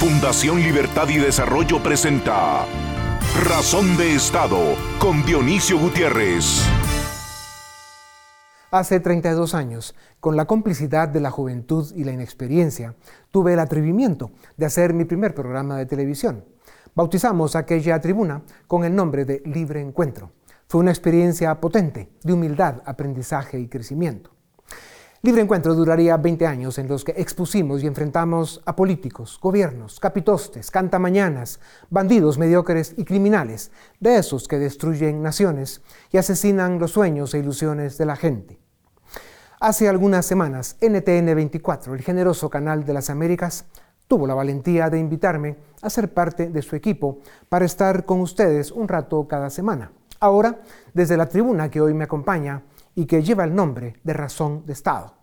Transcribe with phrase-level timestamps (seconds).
[0.00, 2.64] Fundación Libertad y Desarrollo presenta
[3.46, 4.58] Razón de Estado
[4.98, 6.66] con Dionisio Gutiérrez.
[8.70, 12.94] Hace 32 años, con la complicidad de la juventud y la inexperiencia,
[13.30, 16.46] tuve el atrevimiento de hacer mi primer programa de televisión.
[16.94, 20.32] Bautizamos aquella tribuna con el nombre de Libre Encuentro.
[20.66, 24.30] Fue una experiencia potente de humildad, aprendizaje y crecimiento.
[25.22, 30.70] Libre Encuentro duraría 20 años en los que expusimos y enfrentamos a políticos, gobiernos, capitostes,
[30.70, 31.60] cantamañanas,
[31.90, 33.70] bandidos mediocres y criminales,
[34.00, 38.58] de esos que destruyen naciones y asesinan los sueños e ilusiones de la gente.
[39.60, 43.66] Hace algunas semanas, NTN 24, el generoso canal de las Américas,
[44.08, 47.18] tuvo la valentía de invitarme a ser parte de su equipo
[47.50, 49.92] para estar con ustedes un rato cada semana.
[50.18, 50.62] Ahora,
[50.94, 52.62] desde la tribuna que hoy me acompaña,
[52.94, 55.20] y que lleva el nombre de razón de Estado.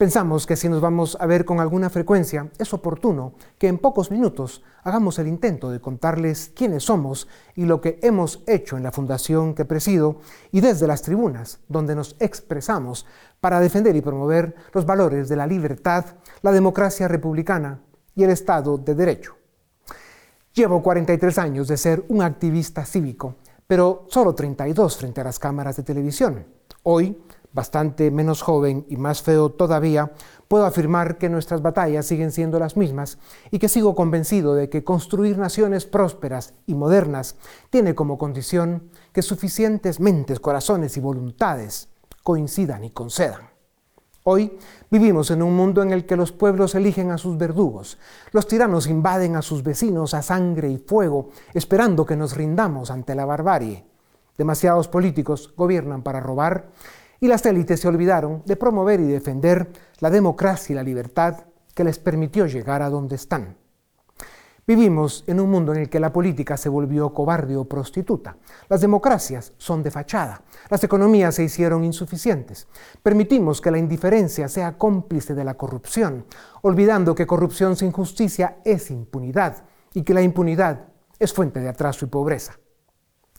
[0.00, 4.10] Pensamos que si nos vamos a ver con alguna frecuencia, es oportuno que en pocos
[4.10, 8.92] minutos hagamos el intento de contarles quiénes somos y lo que hemos hecho en la
[8.92, 10.20] fundación que presido
[10.52, 13.04] y desde las tribunas donde nos expresamos
[13.40, 16.06] para defender y promover los valores de la libertad,
[16.40, 17.82] la democracia republicana
[18.14, 19.36] y el Estado de Derecho.
[20.54, 25.76] Llevo 43 años de ser un activista cívico, pero solo 32 frente a las cámaras
[25.76, 26.59] de televisión.
[26.82, 27.18] Hoy,
[27.52, 30.12] bastante menos joven y más feo todavía,
[30.48, 33.18] puedo afirmar que nuestras batallas siguen siendo las mismas
[33.50, 37.36] y que sigo convencido de que construir naciones prósperas y modernas
[37.68, 41.88] tiene como condición que suficientes mentes, corazones y voluntades
[42.22, 43.50] coincidan y concedan.
[44.24, 44.58] Hoy
[44.90, 47.98] vivimos en un mundo en el que los pueblos eligen a sus verdugos,
[48.32, 53.14] los tiranos invaden a sus vecinos a sangre y fuego, esperando que nos rindamos ante
[53.14, 53.89] la barbarie.
[54.40, 56.70] Demasiados políticos gobiernan para robar
[57.20, 61.84] y las élites se olvidaron de promover y defender la democracia y la libertad que
[61.84, 63.58] les permitió llegar a donde están.
[64.66, 68.38] Vivimos en un mundo en el que la política se volvió cobarde o prostituta.
[68.70, 70.40] Las democracias son de fachada.
[70.70, 72.66] Las economías se hicieron insuficientes.
[73.02, 76.24] Permitimos que la indiferencia sea cómplice de la corrupción,
[76.62, 80.86] olvidando que corrupción sin justicia es impunidad y que la impunidad
[81.18, 82.54] es fuente de atraso y pobreza.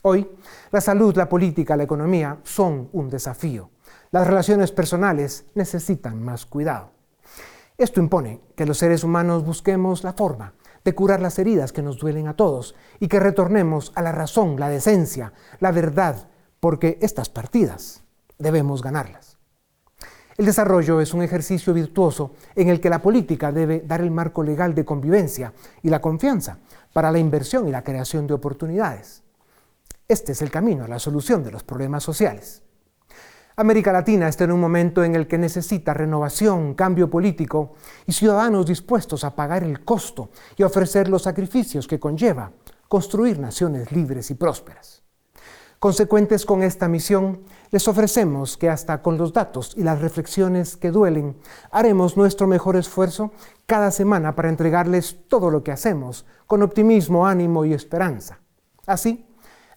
[0.04, 0.28] Hoy,
[0.72, 3.70] la salud, la política, la economía son un desafío.
[4.10, 6.90] Las relaciones personales necesitan más cuidado.
[7.78, 10.54] Esto impone que los seres humanos busquemos la forma
[10.84, 14.58] de curar las heridas que nos duelen a todos y que retornemos a la razón,
[14.58, 18.02] la decencia, la verdad, porque estas partidas
[18.38, 19.38] debemos ganarlas.
[20.36, 24.42] El desarrollo es un ejercicio virtuoso en el que la política debe dar el marco
[24.42, 26.58] legal de convivencia y la confianza
[26.92, 29.22] para la inversión y la creación de oportunidades.
[30.12, 32.62] Este es el camino a la solución de los problemas sociales.
[33.56, 37.72] América Latina está en un momento en el que necesita renovación, cambio político
[38.06, 40.28] y ciudadanos dispuestos a pagar el costo
[40.58, 42.52] y ofrecer los sacrificios que conlleva
[42.88, 45.02] construir naciones libres y prósperas.
[45.78, 50.90] Consecuentes con esta misión, les ofrecemos que hasta con los datos y las reflexiones que
[50.90, 51.38] duelen,
[51.70, 53.32] haremos nuestro mejor esfuerzo
[53.64, 58.40] cada semana para entregarles todo lo que hacemos con optimismo, ánimo y esperanza.
[58.86, 59.26] Así,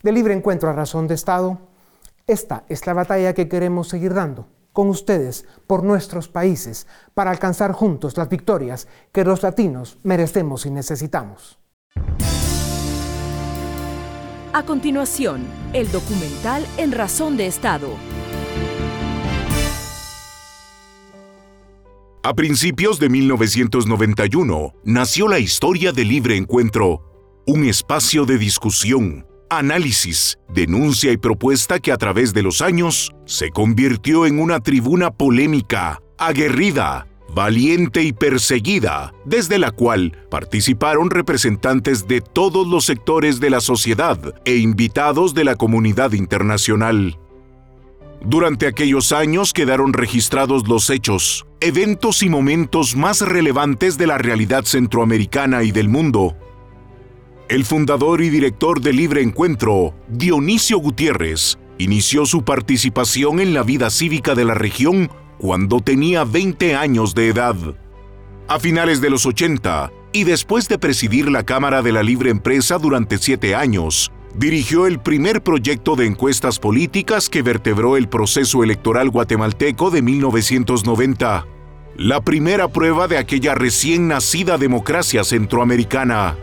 [0.06, 1.58] de libre encuentro a razón de Estado,
[2.28, 6.86] esta es la batalla que queremos seguir dando con ustedes por nuestros países
[7.16, 11.58] para alcanzar juntos las victorias que los latinos merecemos y necesitamos.
[14.54, 15.44] A continuación,
[15.74, 17.90] el documental En Razón de Estado.
[22.22, 30.38] A principios de 1991 nació la historia de Libre Encuentro, un espacio de discusión análisis,
[30.50, 36.02] denuncia y propuesta que a través de los años se convirtió en una tribuna polémica,
[36.18, 43.60] aguerrida, valiente y perseguida, desde la cual participaron representantes de todos los sectores de la
[43.60, 47.20] sociedad e invitados de la comunidad internacional.
[48.24, 54.64] Durante aquellos años quedaron registrados los hechos, eventos y momentos más relevantes de la realidad
[54.64, 56.36] centroamericana y del mundo,
[57.50, 63.90] el fundador y director de Libre Encuentro, Dionisio Gutiérrez, inició su participación en la vida
[63.90, 67.56] cívica de la región cuando tenía 20 años de edad.
[68.48, 72.78] A finales de los 80, y después de presidir la Cámara de la Libre Empresa
[72.78, 79.10] durante siete años, dirigió el primer proyecto de encuestas políticas que vertebró el proceso electoral
[79.10, 81.46] guatemalteco de 1990,
[81.98, 86.36] la primera prueba de aquella recién nacida democracia centroamericana.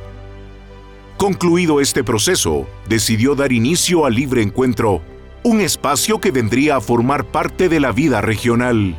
[1.17, 5.03] Concluido este proceso, decidió dar inicio al Libre Encuentro,
[5.45, 8.97] un espacio que vendría a formar parte de la vida regional.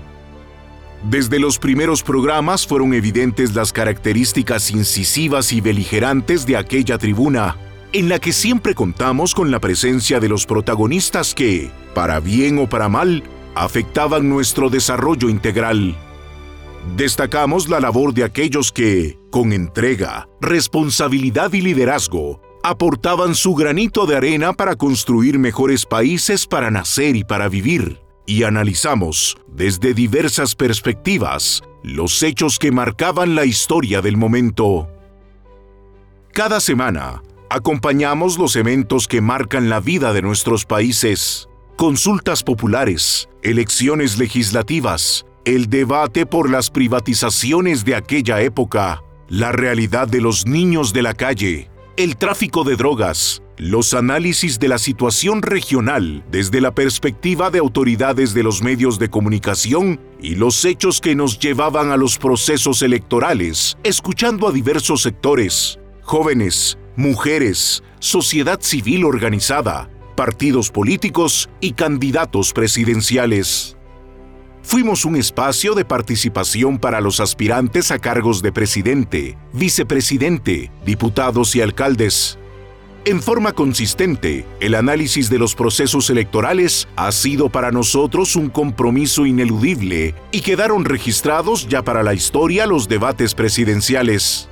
[1.10, 7.58] Desde los primeros programas fueron evidentes las características incisivas y beligerantes de aquella tribuna,
[7.92, 12.70] en la que siempre contamos con la presencia de los protagonistas que, para bien o
[12.70, 13.22] para mal,
[13.54, 15.98] afectaban nuestro desarrollo integral.
[16.96, 24.16] Destacamos la labor de aquellos que, con entrega, responsabilidad y liderazgo, aportaban su granito de
[24.16, 31.62] arena para construir mejores países para nacer y para vivir y analizamos desde diversas perspectivas
[31.84, 34.88] los hechos que marcaban la historia del momento.
[36.32, 44.18] Cada semana acompañamos los eventos que marcan la vida de nuestros países, consultas populares, elecciones
[44.18, 51.02] legislativas, el debate por las privatizaciones de aquella época, la realidad de los niños de
[51.02, 57.52] la calle, el tráfico de drogas, los análisis de la situación regional desde la perspectiva
[57.52, 62.18] de autoridades de los medios de comunicación y los hechos que nos llevaban a los
[62.18, 72.54] procesos electorales, escuchando a diversos sectores, jóvenes, mujeres, sociedad civil organizada, partidos políticos y candidatos
[72.54, 73.76] presidenciales.
[74.64, 81.62] Fuimos un espacio de participación para los aspirantes a cargos de presidente, vicepresidente, diputados y
[81.62, 82.40] alcaldes.
[83.06, 89.26] En forma consistente, el análisis de los procesos electorales ha sido para nosotros un compromiso
[89.26, 94.48] ineludible y quedaron registrados ya para la historia los debates presidenciales.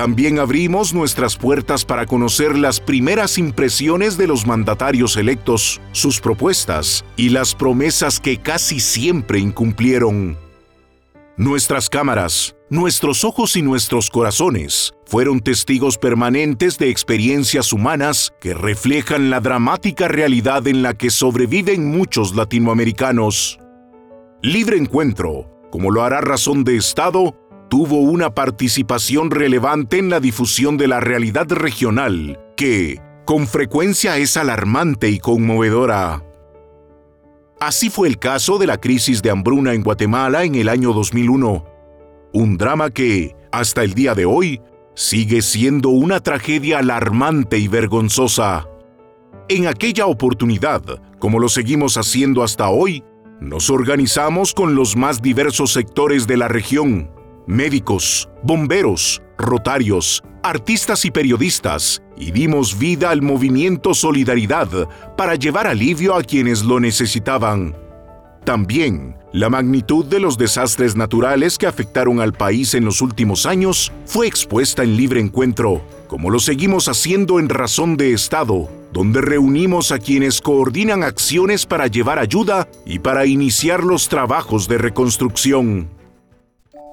[0.00, 7.04] También abrimos nuestras puertas para conocer las primeras impresiones de los mandatarios electos, sus propuestas
[7.18, 10.38] y las promesas que casi siempre incumplieron.
[11.36, 19.28] Nuestras cámaras, nuestros ojos y nuestros corazones fueron testigos permanentes de experiencias humanas que reflejan
[19.28, 23.58] la dramática realidad en la que sobreviven muchos latinoamericanos.
[24.40, 27.36] Libre Encuentro, como lo hará Razón de Estado,
[27.70, 34.36] tuvo una participación relevante en la difusión de la realidad regional, que, con frecuencia, es
[34.36, 36.24] alarmante y conmovedora.
[37.60, 41.64] Así fue el caso de la crisis de hambruna en Guatemala en el año 2001,
[42.32, 44.60] un drama que, hasta el día de hoy,
[44.94, 48.66] sigue siendo una tragedia alarmante y vergonzosa.
[49.48, 50.82] En aquella oportunidad,
[51.20, 53.04] como lo seguimos haciendo hasta hoy,
[53.40, 57.10] nos organizamos con los más diversos sectores de la región,
[57.50, 64.68] médicos, bomberos, rotarios, artistas y periodistas, y dimos vida al movimiento Solidaridad
[65.16, 67.74] para llevar alivio a quienes lo necesitaban.
[68.44, 73.92] También, la magnitud de los desastres naturales que afectaron al país en los últimos años
[74.06, 79.92] fue expuesta en libre encuentro, como lo seguimos haciendo en Razón de Estado, donde reunimos
[79.92, 85.99] a quienes coordinan acciones para llevar ayuda y para iniciar los trabajos de reconstrucción.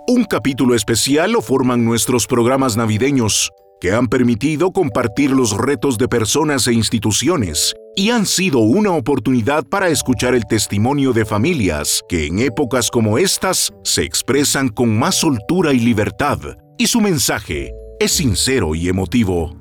[0.09, 3.51] Un capítulo especial lo forman nuestros programas navideños,
[3.81, 9.65] que han permitido compartir los retos de personas e instituciones y han sido una oportunidad
[9.65, 15.15] para escuchar el testimonio de familias que en épocas como estas se expresan con más
[15.15, 16.39] soltura y libertad,
[16.77, 19.57] y su mensaje es sincero y emotivo.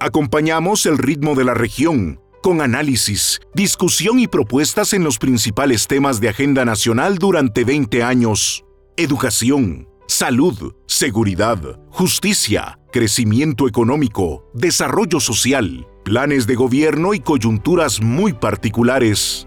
[0.00, 6.20] Acompañamos el ritmo de la región con análisis, discusión y propuestas en los principales temas
[6.20, 8.66] de agenda nacional durante 20 años
[9.00, 19.46] educación, salud, seguridad, justicia, crecimiento económico, desarrollo social, planes de gobierno y coyunturas muy particulares.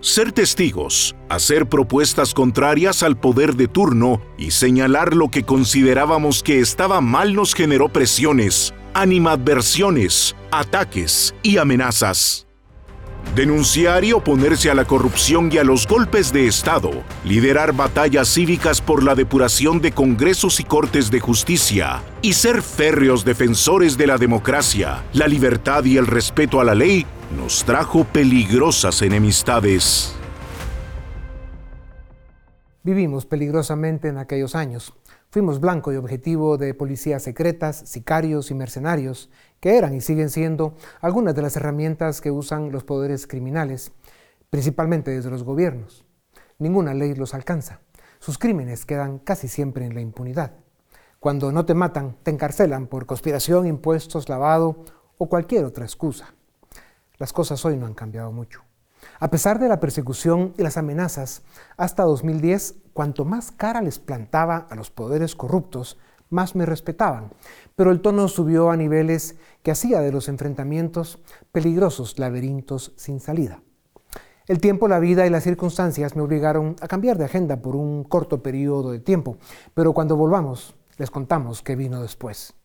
[0.00, 6.60] Ser testigos, hacer propuestas contrarias al poder de turno y señalar lo que considerábamos que
[6.60, 12.46] estaba mal nos generó presiones, animadversiones, ataques y amenazas.
[13.34, 16.90] Denunciar y oponerse a la corrupción y a los golpes de Estado.
[17.24, 22.02] Liderar batallas cívicas por la depuración de congresos y cortes de justicia.
[22.22, 27.06] Y ser férreos defensores de la democracia, la libertad y el respeto a la ley
[27.36, 30.14] nos trajo peligrosas enemistades.
[32.82, 34.94] Vivimos peligrosamente en aquellos años.
[35.32, 40.74] Fuimos blanco y objetivo de policías secretas, sicarios y mercenarios, que eran y siguen siendo
[41.00, 43.92] algunas de las herramientas que usan los poderes criminales,
[44.50, 46.04] principalmente desde los gobiernos.
[46.58, 47.78] Ninguna ley los alcanza.
[48.18, 50.54] Sus crímenes quedan casi siempre en la impunidad.
[51.20, 54.84] Cuando no te matan, te encarcelan por conspiración, impuestos, lavado
[55.16, 56.34] o cualquier otra excusa.
[57.18, 58.64] Las cosas hoy no han cambiado mucho.
[59.20, 61.42] A pesar de la persecución y las amenazas,
[61.76, 67.32] hasta 2010, cuanto más cara les plantaba a los poderes corruptos, más me respetaban.
[67.76, 71.18] Pero el tono subió a niveles que hacía de los enfrentamientos
[71.52, 73.62] peligrosos laberintos sin salida.
[74.46, 78.04] El tiempo, la vida y las circunstancias me obligaron a cambiar de agenda por un
[78.04, 79.38] corto periodo de tiempo,
[79.74, 82.59] pero cuando volvamos les contamos qué vino después.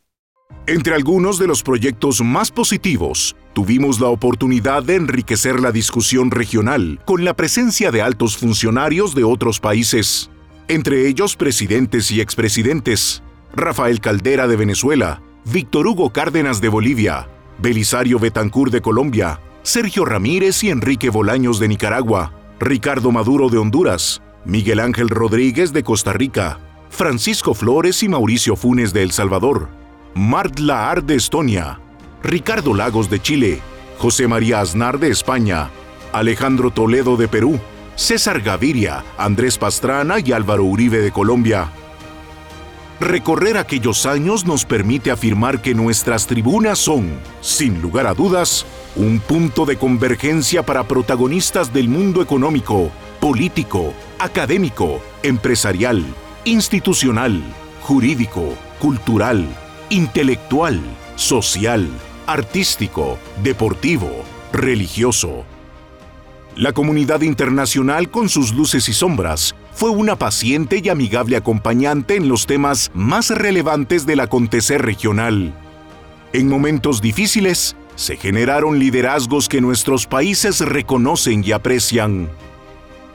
[0.67, 6.99] Entre algunos de los proyectos más positivos, tuvimos la oportunidad de enriquecer la discusión regional
[7.05, 10.31] con la presencia de altos funcionarios de otros países,
[10.67, 13.21] entre ellos presidentes y expresidentes,
[13.55, 20.63] Rafael Caldera de Venezuela, Víctor Hugo Cárdenas de Bolivia, Belisario Betancourt de Colombia, Sergio Ramírez
[20.63, 26.59] y Enrique Bolaños de Nicaragua, Ricardo Maduro de Honduras, Miguel Ángel Rodríguez de Costa Rica,
[26.89, 29.84] Francisco Flores y Mauricio Funes de El Salvador,
[30.17, 31.77] Mart Laar de Estonia,
[32.23, 33.59] Ricardo Lagos de Chile,
[33.97, 35.69] José María Aznar de España,
[36.13, 37.59] Alejandro Toledo de Perú,
[37.97, 41.69] César Gaviria, Andrés Pastrana y Álvaro Uribe de Colombia.
[43.01, 49.19] Recorrer aquellos años nos permite afirmar que nuestras tribunas son, sin lugar a dudas, un
[49.19, 56.05] punto de convergencia para protagonistas del mundo económico, político, académico, empresarial,
[56.45, 57.43] institucional,
[57.81, 59.45] jurídico, cultural,
[59.89, 60.81] intelectual,
[61.15, 61.87] social,
[62.27, 65.45] artístico, deportivo, religioso.
[66.55, 72.29] La comunidad internacional con sus luces y sombras fue una paciente y amigable acompañante en
[72.29, 75.53] los temas más relevantes del acontecer regional.
[76.31, 82.29] En momentos difíciles, se generaron liderazgos que nuestros países reconocen y aprecian.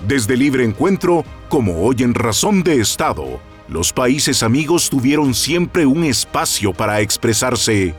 [0.07, 6.03] Desde Libre Encuentro, como hoy en Razón de Estado, los países amigos tuvieron siempre un
[6.03, 7.95] espacio para expresarse.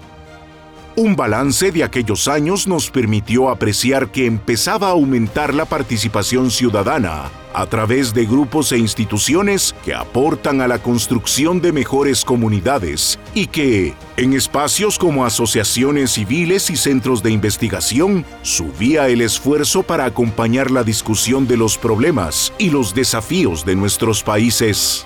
[0.97, 7.31] Un balance de aquellos años nos permitió apreciar que empezaba a aumentar la participación ciudadana
[7.53, 13.47] a través de grupos e instituciones que aportan a la construcción de mejores comunidades y
[13.47, 20.69] que, en espacios como asociaciones civiles y centros de investigación, subía el esfuerzo para acompañar
[20.69, 25.05] la discusión de los problemas y los desafíos de nuestros países.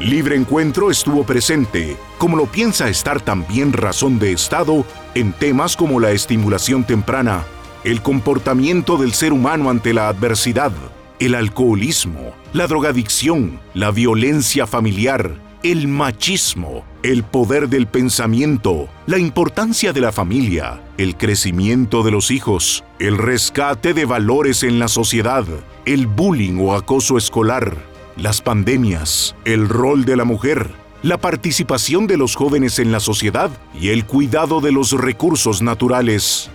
[0.00, 4.84] Libre Encuentro estuvo presente, como lo piensa estar también Razón de Estado,
[5.14, 7.44] en temas como la estimulación temprana,
[7.84, 10.72] el comportamiento del ser humano ante la adversidad,
[11.20, 19.92] el alcoholismo, la drogadicción, la violencia familiar, el machismo, el poder del pensamiento, la importancia
[19.92, 25.44] de la familia, el crecimiento de los hijos, el rescate de valores en la sociedad,
[25.86, 30.70] el bullying o acoso escolar, las pandemias, el rol de la mujer,
[31.02, 36.50] la participación de los jóvenes en la sociedad y el cuidado de los recursos naturales.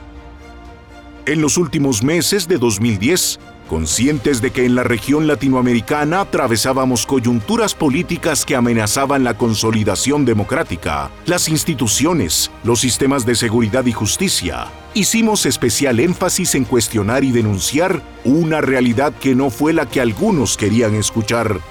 [1.26, 3.40] En los últimos meses de 2010,
[3.70, 11.12] conscientes de que en la región latinoamericana atravesábamos coyunturas políticas que amenazaban la consolidación democrática,
[11.26, 18.02] las instituciones, los sistemas de seguridad y justicia, hicimos especial énfasis en cuestionar y denunciar
[18.26, 21.62] una realidad que no fue la que algunos querían escuchar.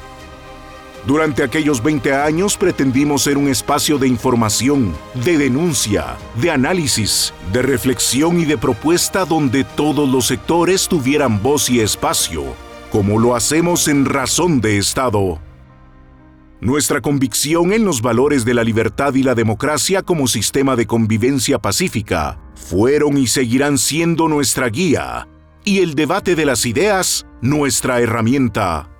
[1.08, 7.62] Durante aquellos 20 años pretendimos ser un espacio de información, de denuncia, de análisis, de
[7.62, 12.44] reflexión y de propuesta donde todos los sectores tuvieran voz y espacio,
[12.92, 15.40] como lo hacemos en Razón de Estado.
[16.60, 21.58] Nuestra convicción en los valores de la libertad y la democracia como sistema de convivencia
[21.58, 25.26] pacífica fueron y seguirán siendo nuestra guía,
[25.64, 28.90] y el debate de las ideas nuestra herramienta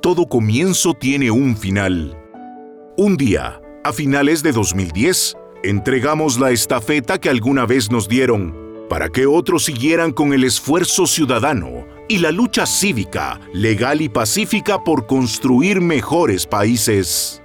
[0.00, 2.16] todo comienzo tiene un final.
[2.96, 8.56] Un día, a finales de 2010, entregamos la estafeta que alguna vez nos dieron
[8.88, 14.82] para que otros siguieran con el esfuerzo ciudadano y la lucha cívica, legal y pacífica
[14.82, 17.42] por construir mejores países.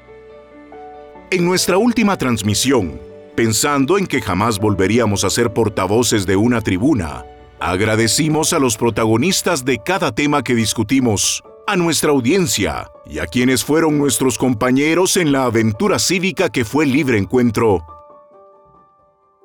[1.31, 2.99] En nuestra última transmisión,
[3.35, 7.25] pensando en que jamás volveríamos a ser portavoces de una tribuna,
[7.59, 13.63] agradecimos a los protagonistas de cada tema que discutimos a nuestra audiencia y a quienes
[13.63, 17.85] fueron nuestros compañeros en la aventura cívica que fue Libre Encuentro.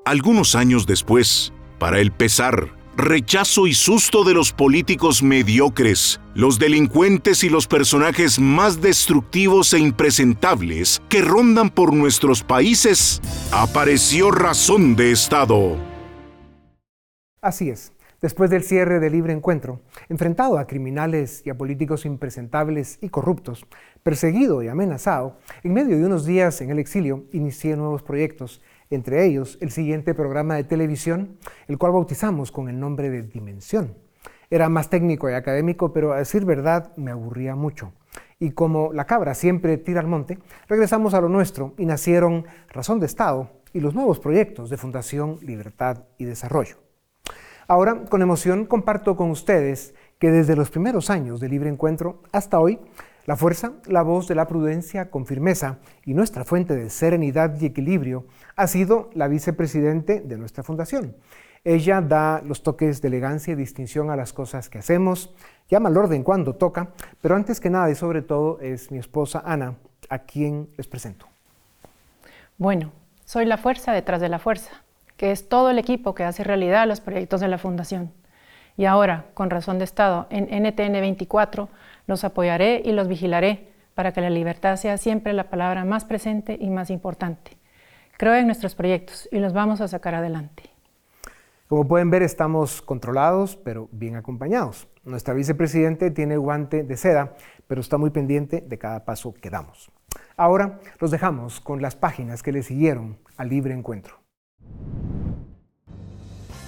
[0.05, 7.45] Algunos años después, para el pesar, rechazo y susto de los políticos mediocres, los delincuentes
[7.45, 13.21] y los personajes más destructivos e impresentables que rondan por nuestros países,
[13.53, 15.77] apareció razón de Estado.
[17.41, 17.93] Así es.
[18.21, 23.67] Después del cierre del libre encuentro, enfrentado a criminales y a políticos impresentables y corruptos,
[24.03, 28.61] perseguido y amenazado, en medio de unos días en el exilio inicié nuevos proyectos,
[28.91, 33.95] entre ellos el siguiente programa de televisión, el cual bautizamos con el nombre de Dimensión.
[34.51, 37.95] Era más técnico y académico, pero a decir verdad me aburría mucho.
[38.39, 43.01] Y como la cabra siempre tira al monte, regresamos a lo nuestro y nacieron Razón
[43.01, 46.80] de Estado y los nuevos proyectos de Fundación Libertad y Desarrollo.
[47.71, 52.59] Ahora, con emoción, comparto con ustedes que desde los primeros años de Libre Encuentro hasta
[52.59, 52.81] hoy,
[53.27, 57.67] la fuerza, la voz de la prudencia con firmeza y nuestra fuente de serenidad y
[57.67, 61.15] equilibrio ha sido la vicepresidente de nuestra fundación.
[61.63, 65.33] Ella da los toques de elegancia y distinción a las cosas que hacemos,
[65.69, 66.89] llama al orden cuando toca,
[67.23, 69.77] pero antes que nada y sobre todo es mi esposa Ana,
[70.09, 71.27] a quien les presento.
[72.59, 72.91] Bueno,
[73.25, 74.83] soy la fuerza detrás de la fuerza,
[75.21, 78.11] que es todo el equipo que hace realidad los proyectos de la Fundación.
[78.79, 81.69] Y ahora, con razón de Estado, en NTN 24
[82.07, 86.57] los apoyaré y los vigilaré para que la libertad sea siempre la palabra más presente
[86.59, 87.59] y más importante.
[88.17, 90.71] Creo en nuestros proyectos y los vamos a sacar adelante.
[91.69, 94.89] Como pueden ver, estamos controlados, pero bien acompañados.
[95.05, 97.35] Nuestra vicepresidente tiene guante de seda,
[97.67, 99.93] pero está muy pendiente de cada paso que damos.
[100.39, 104.21] Ahora los dejamos con las páginas que le siguieron al libre encuentro.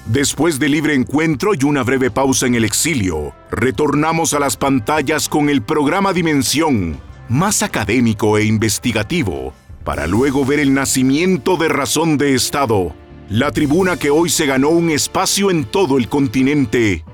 [0.06, 5.28] Después de libre encuentro y una breve pausa en el exilio, retornamos a las pantallas
[5.28, 9.54] con el programa Dimensión, más académico e investigativo,
[9.84, 12.92] para luego ver el nacimiento de Razón de Estado,
[13.28, 17.04] la tribuna que hoy se ganó un espacio en todo el continente.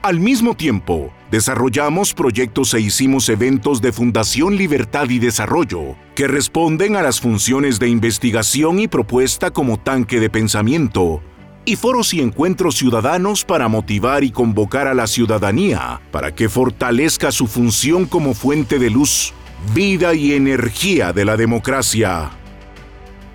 [0.00, 6.96] Al mismo tiempo, desarrollamos proyectos e hicimos eventos de Fundación Libertad y Desarrollo, que responden
[6.96, 11.22] a las funciones de investigación y propuesta como tanque de pensamiento,
[11.64, 17.30] y foros y encuentros ciudadanos para motivar y convocar a la ciudadanía para que fortalezca
[17.32, 19.32] su función como fuente de luz,
[19.74, 22.30] vida y energía de la democracia.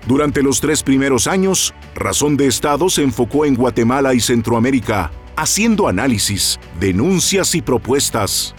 [0.06, 5.88] Durante los tres primeros años, Razón de Estado se enfocó en Guatemala y Centroamérica, haciendo
[5.88, 8.54] análisis, denuncias y propuestas.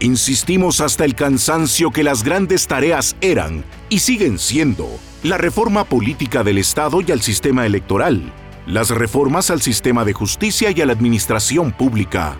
[0.00, 4.88] Insistimos hasta el cansancio que las grandes tareas eran y siguen siendo
[5.24, 8.32] la reforma política del Estado y al sistema electoral,
[8.68, 12.36] las reformas al sistema de justicia y a la administración pública.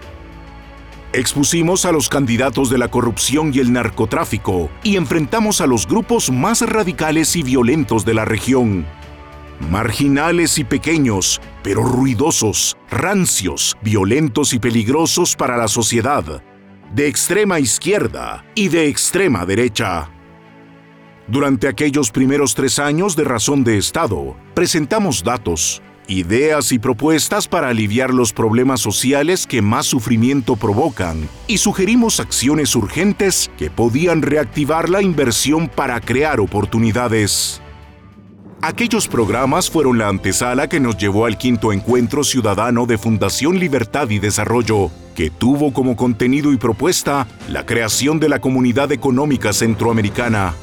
[1.15, 6.31] Expusimos a los candidatos de la corrupción y el narcotráfico y enfrentamos a los grupos
[6.31, 8.85] más radicales y violentos de la región.
[9.71, 16.43] Marginales y pequeños, pero ruidosos, rancios, violentos y peligrosos para la sociedad,
[16.95, 20.11] de extrema izquierda y de extrema derecha.
[21.27, 27.69] Durante aquellos primeros tres años de razón de Estado, presentamos datos, ideas y propuestas para
[27.69, 34.89] aliviar los problemas sociales que más sufrimiento provocan y sugerimos acciones urgentes que podían reactivar
[34.89, 37.61] la inversión para crear oportunidades.
[38.63, 44.11] Aquellos programas fueron la antesala que nos llevó al quinto encuentro ciudadano de Fundación Libertad
[44.11, 50.55] y Desarrollo, que tuvo como contenido y propuesta la creación de la Comunidad Económica Centroamericana.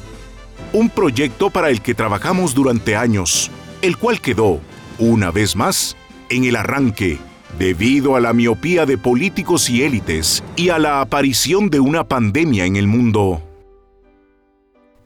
[0.74, 4.60] Un proyecto para el que trabajamos durante años, el cual quedó,
[4.98, 5.96] una vez más,
[6.28, 7.18] en el arranque,
[7.58, 12.66] debido a la miopía de políticos y élites y a la aparición de una pandemia
[12.66, 13.42] en el mundo.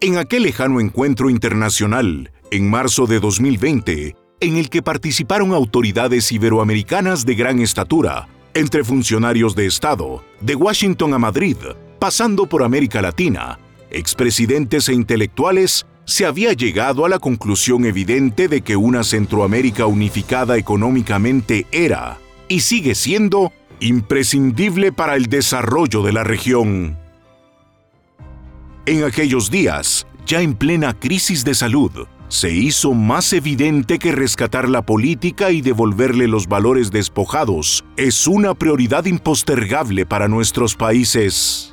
[0.01, 7.27] En aquel lejano encuentro internacional, en marzo de 2020, en el que participaron autoridades iberoamericanas
[7.27, 11.57] de gran estatura, entre funcionarios de Estado, de Washington a Madrid,
[11.99, 13.59] pasando por América Latina,
[13.91, 20.57] expresidentes e intelectuales se había llegado a la conclusión evidente de que una Centroamérica unificada
[20.57, 22.19] económicamente era,
[22.49, 26.99] y sigue siendo, imprescindible para el desarrollo de la región.
[28.87, 31.93] En aquellos días, ya en plena crisis de salud,
[32.27, 38.55] se hizo más evidente que rescatar la política y devolverle los valores despojados es una
[38.55, 41.73] prioridad impostergable para nuestros países.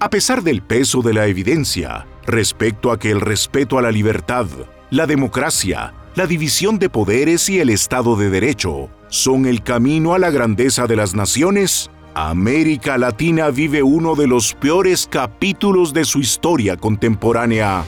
[0.00, 4.46] A pesar del peso de la evidencia, respecto a que el respeto a la libertad,
[4.90, 10.18] la democracia, la división de poderes y el Estado de Derecho son el camino a
[10.18, 16.20] la grandeza de las naciones, América Latina vive uno de los peores capítulos de su
[16.20, 17.84] historia contemporánea.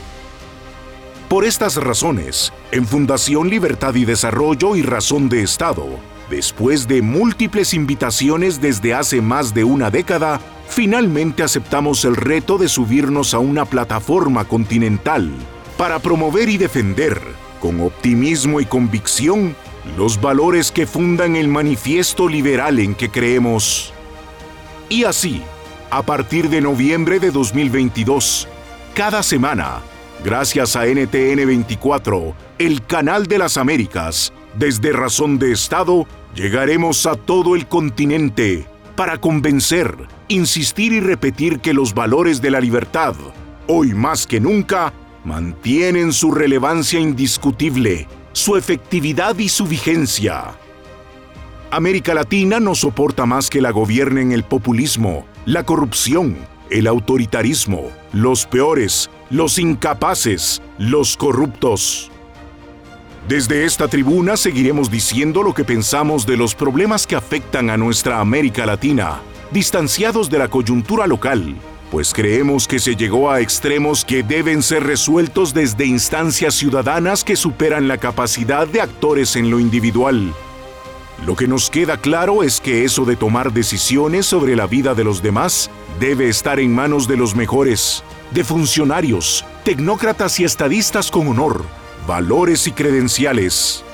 [1.29, 5.87] Por estas razones, en Fundación Libertad y Desarrollo y Razón de Estado,
[6.31, 12.69] después de múltiples invitaciones desde hace más de una década, finalmente aceptamos el reto de
[12.69, 15.31] subirnos a una plataforma continental
[15.77, 17.21] para promover y defender,
[17.61, 19.55] con optimismo y convicción,
[19.97, 23.93] los valores que fundan el manifiesto liberal en que creemos.
[24.89, 25.43] Y así,
[25.91, 28.49] a partir de noviembre de 2022,
[28.95, 29.83] cada semana,
[30.25, 37.14] gracias a NTN 24, el canal de las Américas, desde Razón de Estado, llegaremos a
[37.14, 38.66] todo el continente
[38.97, 39.95] para convencer,
[40.29, 43.14] insistir y repetir que los valores de la libertad,
[43.69, 44.92] hoy más que nunca,
[45.25, 50.57] mantienen su relevancia indiscutible, su efectividad y su vigencia.
[51.71, 56.37] América Latina no soporta más que la gobiernen el populismo, la corrupción,
[56.71, 62.11] el autoritarismo, los peores, los incapaces, los corruptos.
[63.29, 68.21] Desde esta tribuna seguiremos diciendo lo que pensamos de los problemas que afectan a nuestra
[68.21, 71.57] América Latina, distanciados de la coyuntura local,
[71.91, 77.35] pues creemos que se llegó a extremos que deben ser resueltos desde instancias ciudadanas que
[77.35, 80.33] superan la capacidad de actores en lo individual.
[81.27, 85.03] Lo que nos queda claro es que eso de tomar decisiones sobre la vida de
[85.03, 91.27] los demás debe estar en manos de los mejores, de funcionarios, tecnócratas y estadistas con
[91.27, 91.65] honor,
[92.07, 93.85] valores y credenciales.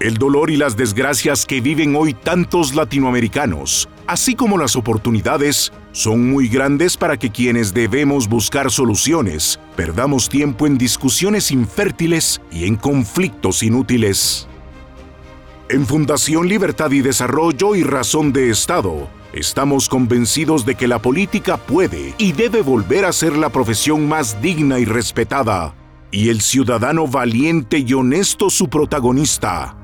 [0.00, 6.30] El dolor y las desgracias que viven hoy tantos latinoamericanos, así como las oportunidades, son
[6.30, 12.76] muy grandes para que quienes debemos buscar soluciones perdamos tiempo en discusiones infértiles y en
[12.76, 14.48] conflictos inútiles.
[15.70, 21.56] En Fundación Libertad y Desarrollo y Razón de Estado, estamos convencidos de que la política
[21.56, 25.74] puede y debe volver a ser la profesión más digna y respetada,
[26.14, 29.76] y el ciudadano valiente y honesto su protagonista.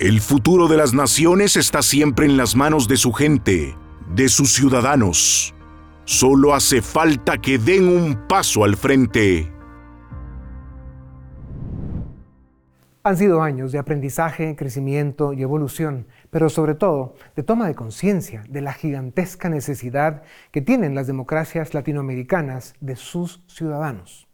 [0.00, 3.76] El futuro de las naciones está siempre en las manos de su gente,
[4.12, 5.54] de sus ciudadanos.
[6.04, 9.52] Solo hace falta que den un paso al frente.
[13.04, 18.42] Han sido años de aprendizaje, crecimiento y evolución, pero sobre todo de toma de conciencia
[18.48, 24.25] de la gigantesca necesidad que tienen las democracias latinoamericanas de sus ciudadanos.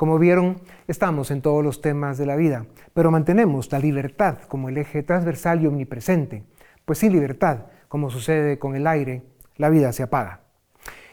[0.00, 4.70] Como vieron, estamos en todos los temas de la vida, pero mantenemos la libertad como
[4.70, 6.42] el eje transversal y omnipresente,
[6.86, 9.24] pues sin libertad, como sucede con el aire,
[9.58, 10.40] la vida se apaga.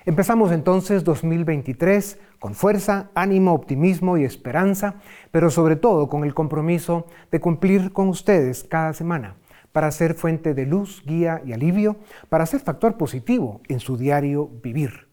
[0.06, 7.08] Empezamos entonces 2023 con fuerza, ánimo, optimismo y esperanza, pero sobre todo con el compromiso
[7.30, 9.36] de cumplir con ustedes cada semana
[9.74, 11.98] para ser fuente de luz, guía y alivio,
[12.30, 15.10] para ser factor positivo en su diario vivir.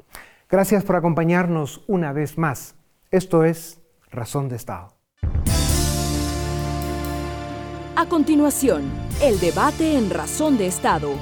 [0.48, 2.76] Gracias por acompañarnos una vez más.
[3.14, 3.78] Esto es
[4.10, 4.98] Razón de Estado.
[7.94, 8.90] A continuación,
[9.22, 11.14] el debate en Razón de Estado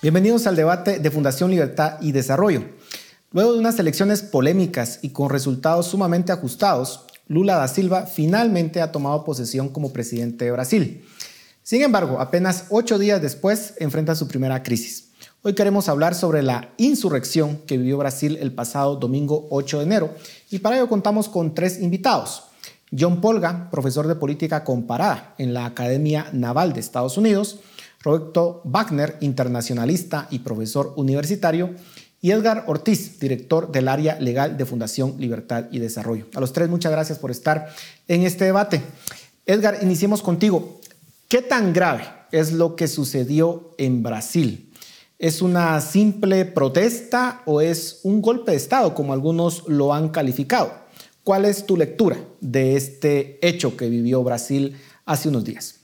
[0.00, 2.62] Bienvenidos al debate de Fundación Libertad y Desarrollo.
[3.32, 8.92] Luego de unas elecciones polémicas y con resultados sumamente ajustados, Lula da Silva finalmente ha
[8.92, 11.04] tomado posesión como presidente de Brasil.
[11.64, 15.11] Sin embargo, apenas ocho días después enfrenta su primera crisis.
[15.44, 20.14] Hoy queremos hablar sobre la insurrección que vivió Brasil el pasado domingo 8 de enero
[20.52, 22.44] y para ello contamos con tres invitados.
[22.96, 27.58] John Polga, profesor de política comparada en la Academia Naval de Estados Unidos,
[28.04, 31.74] Roberto Wagner, internacionalista y profesor universitario,
[32.20, 36.28] y Edgar Ortiz, director del área legal de Fundación Libertad y Desarrollo.
[36.36, 37.66] A los tres, muchas gracias por estar
[38.06, 38.80] en este debate.
[39.44, 40.80] Edgar, iniciemos contigo.
[41.26, 44.71] ¿Qué tan grave es lo que sucedió en Brasil?
[45.22, 50.72] ¿Es una simple protesta o es un golpe de Estado, como algunos lo han calificado?
[51.22, 55.78] ¿Cuál es tu lectura de este hecho que vivió Brasil hace unos días?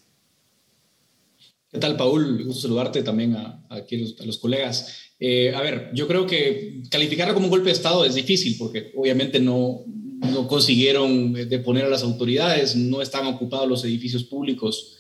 [1.71, 2.47] ¿Qué tal, Paul?
[2.47, 5.13] Gusto saludarte también a, aquí a los, colegas.
[5.21, 8.91] Eh, a ver, yo creo que calificarlo como un golpe de Estado es difícil porque
[8.97, 14.98] obviamente no, no consiguieron deponer a las autoridades, no están ocupados los edificios públicos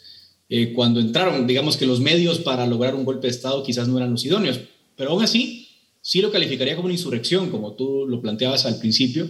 [0.48, 1.46] eh, cuando entraron.
[1.46, 4.60] Digamos que los medios para lograr un golpe de Estado quizás no eran los idóneos,
[4.96, 5.68] pero aún así
[6.00, 9.28] sí lo calificaría como una insurrección, como tú lo planteabas al principio,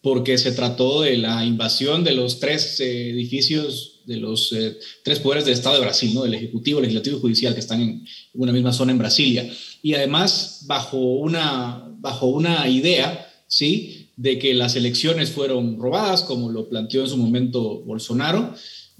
[0.00, 5.20] porque se trató de la invasión de los tres eh, edificios de los eh, tres
[5.20, 6.22] poderes del Estado de Brasil, ¿no?
[6.22, 9.48] del Ejecutivo, Legislativo y Judicial, que están en una misma zona en Brasilia.
[9.82, 14.08] Y además bajo una, bajo una idea, ¿sí?
[14.16, 18.54] de que las elecciones fueron robadas, como lo planteó en su momento Bolsonaro,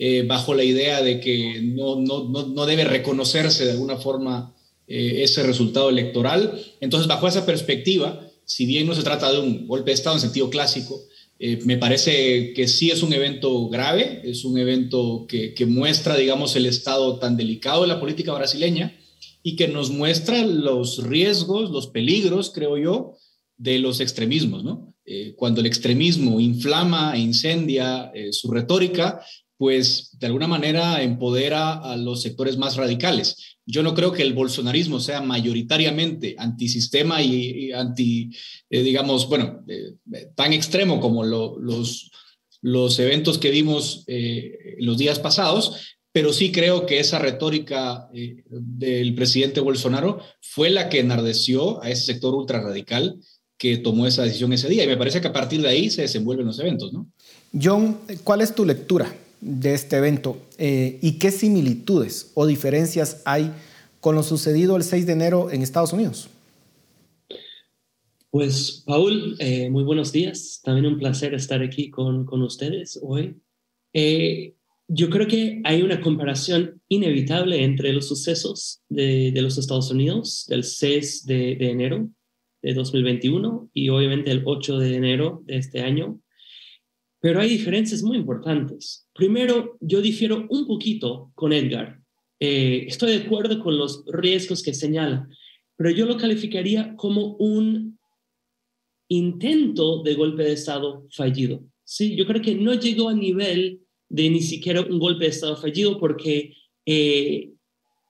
[0.04, 4.52] eh, bajo la idea de que no, no, no, debe reconocerse de alguna forma
[4.88, 6.60] eh, ese resultado electoral.
[6.80, 10.20] Entonces, bajo esa perspectiva, si bien no se trata de un golpe de Estado en
[10.20, 11.00] sentido clásico,
[11.38, 16.56] eh, me parece que sí es un evento grave, es un evento que, muestra, digamos,
[16.56, 18.98] el estado tan delicado de la política brasileña
[19.44, 23.18] y que nos muestra los riesgos, los peligros, creo yo,
[23.56, 24.88] de los extremismos, ¿no?
[25.36, 29.20] Cuando el extremismo inflama e incendia su retórica,
[29.62, 33.58] pues de alguna manera empodera a los sectores más radicales.
[33.64, 38.30] Yo no creo que el bolsonarismo sea mayoritariamente antisistema y, y anti,
[38.68, 39.94] eh, digamos, bueno, eh,
[40.34, 42.10] tan extremo como los,
[42.60, 49.14] los eventos que vimos eh, los días pasados, pero sí creo que esa retórica del
[49.14, 53.20] presidente Bolsonaro fue la que enardeció a ese sector ultrarradical
[53.56, 54.82] que tomó esa decisión ese día.
[54.82, 57.06] Y me parece que a partir de ahí se desenvuelven los eventos, ¿no?
[57.52, 63.52] John, ¿cuál es tu lectura de este evento eh, y qué similitudes o diferencias hay
[64.00, 66.30] con lo sucedido el 6 de enero en Estados Unidos.
[68.30, 70.60] Pues, Paul, eh, muy buenos días.
[70.64, 73.36] También un placer estar aquí con, con ustedes hoy.
[73.92, 74.54] Eh,
[74.88, 80.64] yo creo que hay una comparación inevitable entre los sucesos de, los Estados Unidos del
[80.64, 82.08] 6 de, de, enero
[82.62, 86.20] de 2021 y obviamente el 8 de enero de este año.
[87.20, 89.01] Pero hay diferencias muy importantes.
[89.14, 92.00] Primero, yo difiero un poquito con Edgar.
[92.40, 95.28] Eh, estoy de acuerdo con los riesgos que señala,
[95.76, 97.98] pero yo lo calificaría como un
[99.08, 101.62] intento de golpe de Estado fallido.
[101.84, 105.56] Sí, yo creo que no llegó a nivel de ni siquiera un golpe de Estado
[105.56, 106.54] fallido porque
[106.86, 107.52] eh,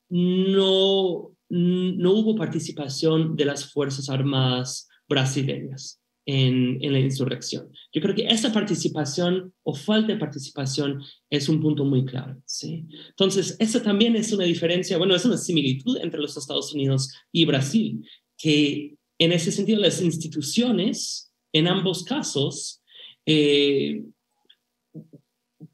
[0.08, 7.68] no, no hubo participación de las Fuerzas Armadas brasileñas en, en, la insurrección.
[7.92, 12.36] Yo creo que esa participación o falta de participación es un punto muy clave.
[12.46, 12.86] ¿sí?
[13.08, 17.44] Entonces, esa también es una diferencia, bueno, es una similitud entre los Estados Unidos y
[17.44, 18.06] Brasil,
[18.38, 22.82] que en ese sentido, las instituciones, en ambos casos,
[23.24, 24.02] eh,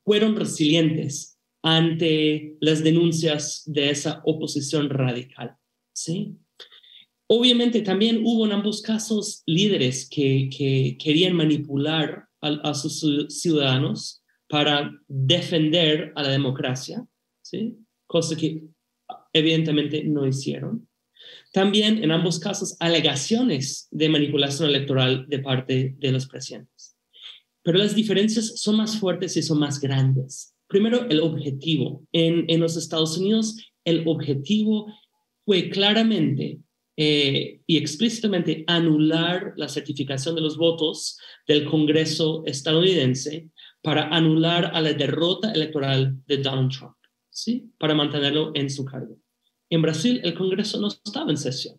[0.04, 5.56] fueron resilientes ante las denuncias de esa oposición radical.
[5.92, 6.36] ¿sí?
[7.30, 14.90] Obviamente también hubo en ambos casos líderes que, que querían manipular a, sus ciudadanos para
[15.08, 17.04] defender a la democracia,
[17.42, 17.76] ¿sí?
[18.06, 18.64] cosa que
[19.34, 20.88] evidentemente no hicieron.
[21.52, 26.96] También en ambos casos alegaciones de manipulación electoral de parte de los presidentes.
[27.62, 30.54] Pero las diferencias son más fuertes y son más grandes.
[30.66, 32.06] Primero, el objetivo.
[32.12, 34.86] En los Estados Unidos, el objetivo
[35.44, 36.60] fue claramente
[37.00, 43.50] eh, y explícitamente anular la certificación de los votos del Congreso estadounidense
[43.82, 46.96] para anular a la derrota electoral de Donald Trump,
[47.30, 47.70] ¿sí?
[47.78, 49.16] Para mantenerlo en su cargo.
[49.70, 51.76] En Brasil el Congreso no estaba en sesión.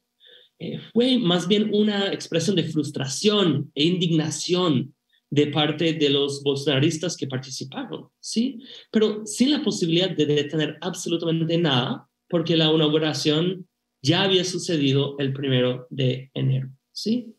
[0.57, 4.95] Eh, fue más bien una expresión de frustración e indignación
[5.29, 8.59] de parte de los bolsonaristas que participaron, ¿sí?
[8.89, 13.67] Pero sin la posibilidad de detener absolutamente nada, porque la inauguración
[14.01, 17.33] ya había sucedido el primero de enero, ¿sí?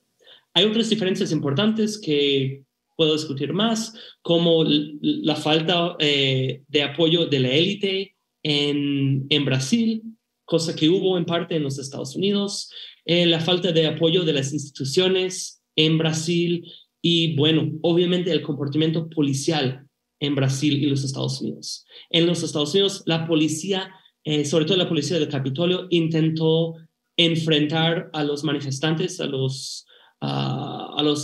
[0.53, 2.65] Hay otras diferencias importantes que
[2.97, 4.65] puedo discutir más, como
[5.01, 10.03] la falta eh, de apoyo de la élite en, Brasil,
[10.45, 12.71] cosa que hubo en parte en los Estados Unidos,
[13.05, 16.65] eh, la falta de apoyo de las instituciones en Brasil
[17.01, 19.87] y, bueno, obviamente el comportamiento policial
[20.21, 21.87] en Brasil y los Estados Unidos.
[22.11, 26.75] En los Estados Unidos, la policía, eh, sobre todo la policía del Capitolio, intentó
[27.17, 29.87] enfrentar a los manifestantes, a los,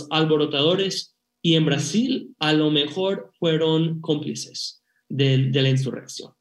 [0.09, 6.33] alborotadores, y en Brasil a lo mejor fueron cómplices de, de la insurrección.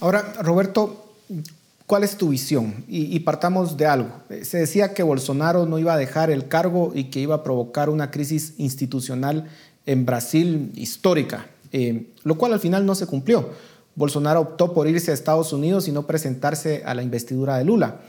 [0.00, 1.06] Ahora, Roberto,
[1.86, 2.84] ¿Cuál es tu visión?
[2.88, 4.10] Y, partamos de algo.
[4.28, 7.44] Eh, se decía que Bolsonaro no iba a dejar el cargo y que iba a
[7.44, 9.48] provocar una crisis institucional
[9.86, 13.50] en Brasil histórica, eh, lo cual al final no se cumplió.
[13.96, 18.00] Bolsonaro optó por irse a Estados Unidos y no presentarse a la investidura de Lula.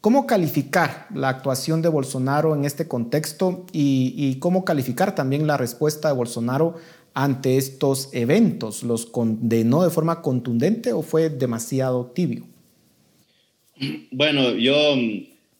[0.00, 6.08] ¿Cómo calificar la actuación de Bolsonaro en este contexto y, cómo calificar también la respuesta
[6.08, 6.76] de Bolsonaro
[7.14, 8.82] ante estos eventos?
[8.82, 12.44] ¿Los condenó de forma contundente o fue demasiado tibio?
[14.10, 14.74] Bueno, yo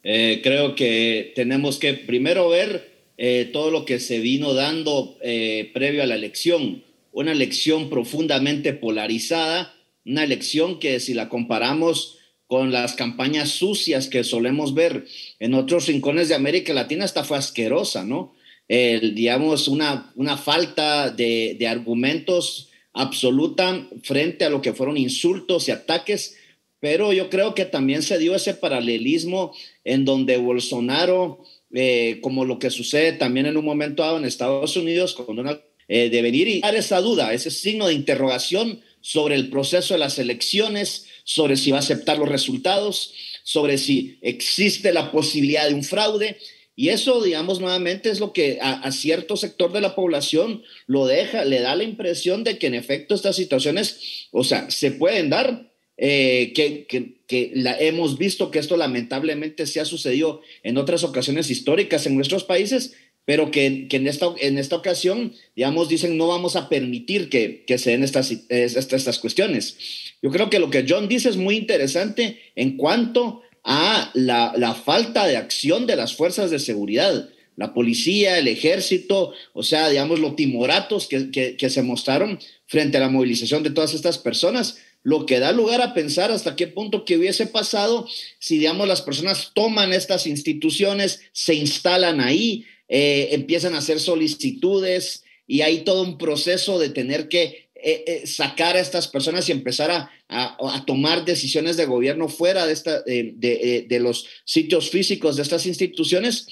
[0.05, 5.71] eh, creo que tenemos que primero ver eh, todo lo que se vino dando eh,
[5.75, 6.85] previo a la elección.
[7.13, 14.25] Una elección profundamente polarizada, una elección que si la comparamos con las campañas sucias que
[14.25, 15.07] solemos ver
[15.39, 18.35] en otros rincones de América Latina, esta fue asquerosa, ¿no?
[18.69, 25.71] digamos, una, una falta de, de argumentos absoluta frente a lo que fueron insultos y
[25.71, 26.37] ataques
[26.81, 29.53] pero yo creo que también se dio ese paralelismo
[29.85, 31.43] en donde Bolsonaro,
[31.73, 35.59] eh, como lo que sucede también en un momento dado en Estados Unidos, con una,
[35.89, 40.01] eh, de venir y dar esa duda, ese signo de interrogación sobre el proceso de
[40.01, 45.75] las elecciones, sobre si va a aceptar los resultados, sobre si existe la posibilidad de
[45.75, 46.37] un fraude.
[46.77, 51.45] Y eso, digamos, nuevamente es lo que a, cierto sector de la población lo deja,
[51.45, 55.73] le da la impresión de que en efecto estas situaciones, o sea, se pueden dar,
[55.97, 56.87] eh, que,
[57.27, 62.15] que, la, hemos visto que esto lamentablemente se ha sucedido en otras ocasiones históricas en
[62.15, 62.95] nuestros países,
[63.29, 67.63] pero que, que en, esta, en esta ocasión, digamos, dicen no vamos a permitir que,
[67.67, 69.77] que se den estas, estas, estas cuestiones.
[70.23, 74.75] Yo creo que lo que John dice es muy interesante en cuanto a la, la
[74.75, 77.29] falta de acción de las fuerzas de seguridad.
[77.57, 83.01] la policía, el ejército, o sea, digamos, los timoratos que, que se mostraron frente a
[83.01, 87.05] la movilización de todas estas personas lo que da lugar a pensar hasta qué punto
[87.05, 93.75] que hubiese pasado si, digamos, las personas toman estas instituciones, se instalan ahí, eh, empiezan
[93.75, 98.81] a hacer solicitudes y hay todo un proceso de tener que eh, eh, sacar a
[98.81, 104.01] estas personas y empezar a, a, tomar decisiones de gobierno fuera de, esta, de, de,
[104.01, 106.49] los sitios físicos de estas instituciones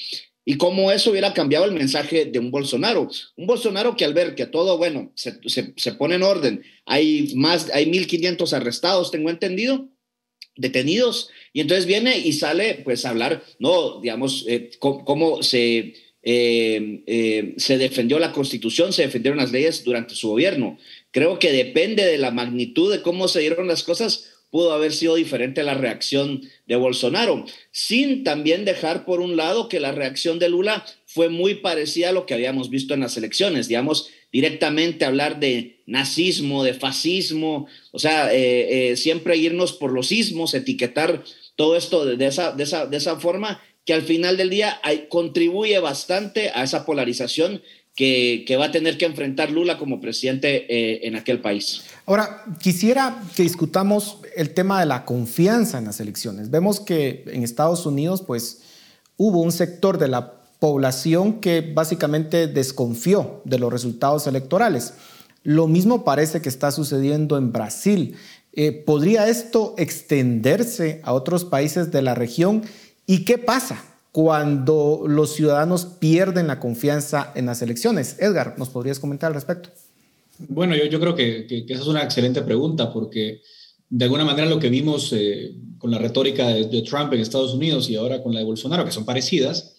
[0.48, 3.10] y cómo eso hubiera cambiado el mensaje de un Bolsonaro.
[3.36, 7.68] Un Bolsonaro que al ver que todo, bueno, se, se, pone en orden, hay más,
[7.74, 9.88] hay 1.500 arrestados, tengo entendido,
[10.54, 15.94] detenidos, y entonces viene y sale pues a hablar, no, digamos, eh, cómo, se,
[16.28, 20.76] eh, eh, se defendió la constitución, se defendieron las leyes durante su gobierno.
[21.12, 25.14] Creo que depende de la magnitud de cómo se dieron las cosas, pudo haber sido
[25.14, 30.48] diferente la reacción de Bolsonaro, sin también dejar por un lado que la reacción de
[30.48, 35.38] Lula fue muy parecida a lo que habíamos visto en las elecciones, digamos, directamente hablar
[35.38, 41.22] de nazismo, de fascismo, o sea, eh, siempre irnos por los sismos, etiquetar
[41.54, 45.78] todo esto de, esa, de, esa, de esa forma que al final del día contribuye
[45.78, 47.62] bastante a esa polarización
[47.94, 51.84] que, va a tener que enfrentar Lula como presidente eh, en aquel país.
[52.04, 56.50] Ahora, quisiera que discutamos el tema de la confianza en las elecciones.
[56.50, 58.60] Vemos que en Estados Unidos, pues,
[59.16, 64.94] hubo un sector de la población que básicamente desconfió de los resultados electorales.
[65.42, 68.16] Lo mismo parece que está sucediendo en Brasil.
[68.52, 72.62] Eh, ¿Podría esto extenderse a otros países de la región?
[73.06, 78.16] ¿Y qué pasa cuando los ciudadanos pierden la confianza en las elecciones?
[78.18, 79.70] Edgar, ¿nos podrías comentar al respecto?
[80.38, 83.40] Bueno, yo, creo que, que, esa es una excelente pregunta porque
[83.88, 87.88] de alguna manera lo que vimos eh, con la retórica de, Trump en Estados Unidos
[87.88, 89.76] y ahora con la de Bolsonaro, que son parecidas,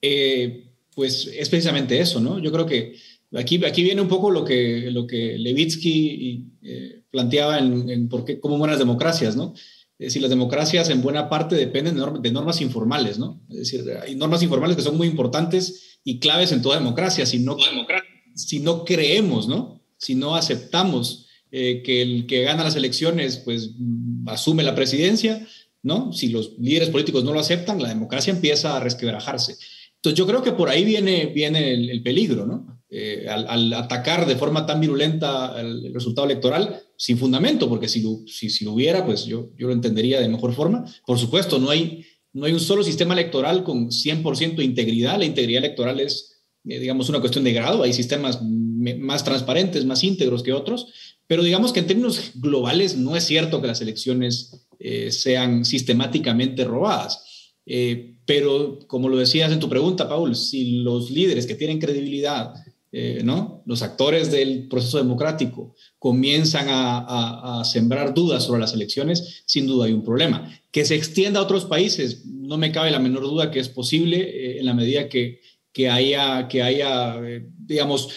[0.00, 0.64] eh,
[0.94, 2.38] pues es precisamente eso, ¿no?
[2.38, 2.96] Yo creo que
[3.34, 8.24] aquí, aquí viene un poco lo que, lo que Levitsky eh, planteaba en, en por
[8.24, 9.54] qué, cómo buenas democracias, ¿no?
[10.00, 13.44] Es decir, las democracias en buena parte dependen de, normas informales, ¿no?
[13.50, 17.26] Es decir, hay normas informales que son muy importantes y claves en toda democracia.
[17.26, 17.58] Si no,
[18.34, 19.84] si no creemos, ¿no?
[19.98, 23.72] Si no aceptamos eh, que el que gana las elecciones, pues
[24.26, 25.46] asume la presidencia,
[25.82, 26.14] ¿no?
[26.14, 29.58] Si los líderes políticos no lo aceptan, la democracia empieza a resquebrajarse.
[29.96, 32.79] Entonces yo creo que por ahí viene, viene el, peligro, ¿no?
[32.92, 38.22] Eh, al, atacar de forma tan virulenta el resultado electoral, sin fundamento, porque si lo,
[38.26, 40.84] si, si lo hubiera, pues yo, yo lo entendería de mejor forma.
[41.06, 45.18] Por supuesto, no hay, no hay un solo sistema electoral con 100% de integridad.
[45.18, 47.84] La integridad electoral es, eh, digamos, una cuestión de grado.
[47.84, 50.88] Hay sistemas más transparentes, más íntegros que otros,
[51.28, 56.64] pero digamos que en términos globales no es cierto que las elecciones eh, sean sistemáticamente
[56.64, 57.54] robadas.
[58.26, 62.52] Pero como lo decías en tu pregunta, Paul, si los líderes que tienen credibilidad,
[62.92, 63.62] ¿no?
[63.66, 69.92] los actores del proceso democrático, comienzan a, sembrar dudas sobre las elecciones, sin duda hay
[69.92, 70.50] un problema.
[70.72, 74.18] Que se extienda a otros países, no me cabe la menor duda que es posible
[74.18, 75.40] eh, en la medida que,
[75.72, 78.08] que haya, que haya eh, digamos,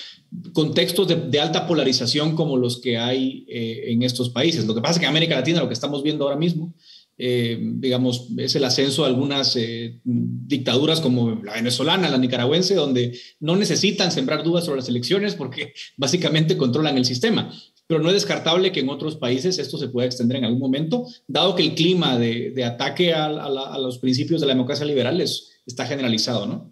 [0.54, 4.66] contextos de, alta polarización como los que hay eh, en estos países.
[4.66, 6.74] Lo que pasa es que en América Latina lo que estamos viendo ahora mismo,
[7.18, 9.58] digamos, es el ascenso de algunas
[10.04, 15.74] dictaduras como la venezolana, la nicaragüense, donde no necesitan sembrar dudas sobre las elecciones porque
[15.98, 17.52] básicamente controlan el sistema
[17.88, 21.06] pero no es descartable que en otros países esto se pueda extender en algún momento,
[21.28, 23.30] dado que el clima de, ataque a,
[23.78, 26.72] los principios de la democracia liberal está generalizado, ¿no?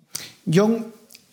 [0.51, 0.88] John,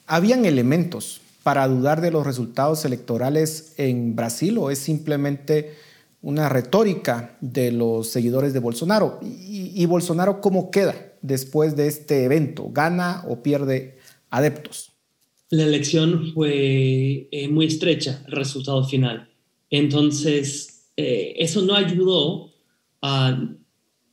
[0.07, 5.77] ¿habían elementos para dudar de los resultados electorales en Brasil o es simplemente
[6.20, 9.20] una retórica de los seguidores de Bolsonaro?
[9.22, 12.70] ¿Y, Bolsonaro cómo queda después de este evento?
[12.70, 13.98] ¿Gana o pierde
[14.31, 14.92] adeptos?
[15.50, 19.28] La elección fue eh, muy estrecha, el resultado final.
[19.70, 22.52] Entonces, eh, eso no ayudó
[23.02, 23.48] a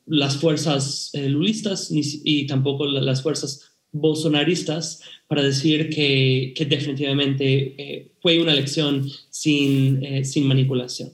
[0.05, 8.39] las fuerzas eh, lulistas y tampoco las fuerzas bolsonaristas para decir que, definitivamente eh, fue
[8.39, 11.11] una elección sin, sin manipulación.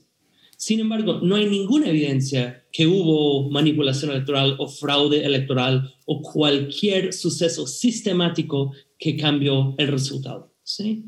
[0.62, 7.14] Sin embargo, no hay ninguna evidencia que hubo manipulación electoral o fraude electoral o cualquier
[7.14, 10.54] suceso sistemático que cambió el resultado.
[10.62, 11.06] ¿sí?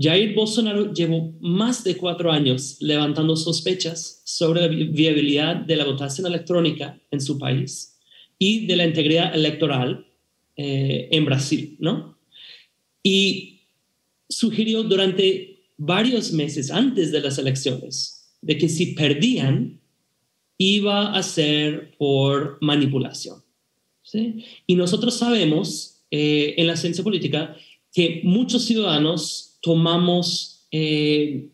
[0.00, 6.26] Jair Bolsonaro llevó más de cuatro años levantando sospechas sobre la viabilidad de la votación
[6.26, 8.00] electrónica en su país
[8.36, 10.08] y de la integridad electoral
[10.56, 12.18] eh, en Brasil, ¿no?
[13.00, 13.60] Y
[14.28, 19.80] sugirió durante varios meses antes de las elecciones de que si perdían,
[20.58, 23.42] iba a ser por manipulación.
[24.02, 24.44] ¿sí?
[24.66, 27.56] Y nosotros sabemos eh, en la ciencia política
[27.92, 31.48] que muchos ciudadanos tomamos, eh,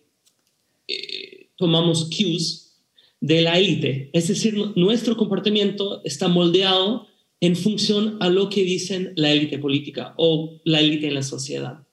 [0.89, 2.81] eh, tomamos cues
[3.21, 4.11] de la élite.
[4.13, 7.07] Es decir, nuestro comportamiento está moldeado
[7.41, 11.86] en función a lo que dicen la élite política o la élite en la sociedad.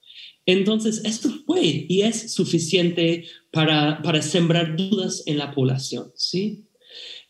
[0.46, 6.66] Entonces, esto fue y es suficiente para, para sembrar dudas en la población, ¿sí?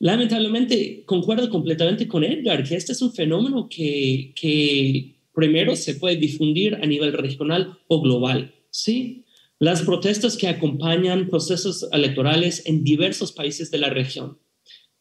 [0.00, 6.16] Lamentablemente, concuerdo completamente con Edgar, que este es un fenómeno que, que primero se puede
[6.16, 9.24] difundir a nivel regional o global, ¿sí?
[9.60, 14.38] Las protestas que acompañan procesos electorales en diversos países de la región,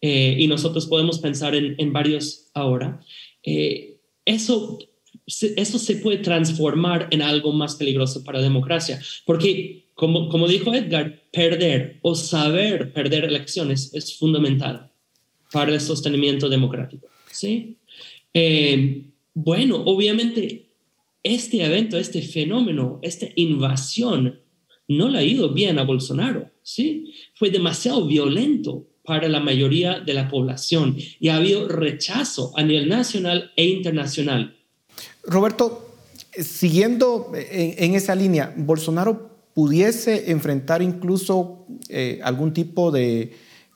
[0.02, 3.00] eh, y nosotros podemos pensar en, en varios ahora,
[3.44, 4.80] eh, eso
[5.26, 9.02] eso se puede transformar en algo más peligroso para la democracia.
[9.26, 14.92] Porque, como, como dijo Edgar, perder o saber perder elecciones es fundamental
[15.52, 17.08] para el sostenimiento democrático.
[17.32, 17.78] ¿sí?
[18.34, 19.04] Eh,
[19.34, 20.68] bueno, obviamente,
[21.22, 24.40] este evento, este fenómeno, esta invasión,
[24.88, 26.52] no le ha ido bien a Bolsonaro.
[26.64, 27.14] ¿sí?
[27.36, 32.88] Fue demasiado violento para la mayoría de la población y ha habido rechazo a nivel
[32.88, 34.56] nacional e internacional
[35.24, 35.94] Roberto,
[36.38, 43.32] siguiendo en, esa línea, ¿Bolsonaro pudiese enfrentar incluso eh, algún tipo de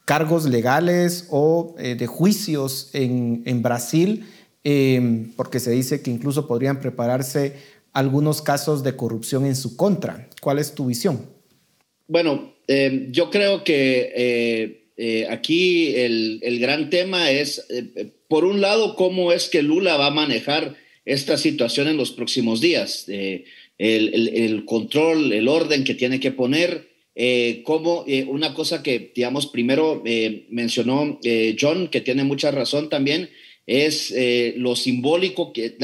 [0.05, 4.25] cargos legales o eh, de juicios en, Brasil?
[4.63, 7.53] Em, porque se dice que incluso podrían prepararse
[7.93, 10.27] algunos casos de corrupción en su contra.
[10.41, 11.21] ¿Cuál es tu visión?
[12.07, 17.65] Bueno, em, yo creo que eh, aquí el, el, gran tema es,
[18.27, 20.75] por un lado, cómo es que Lula va a manejar
[21.07, 23.45] esta situación en los próximos días, el,
[23.77, 29.47] el, control, el orden que tiene que poner, eh, como eh, una cosa que, digamos,
[29.47, 31.19] primero eh, mencionó
[31.59, 33.29] John, que tiene mucha razón también,
[33.65, 34.13] es
[34.55, 35.75] lo simbólico, que,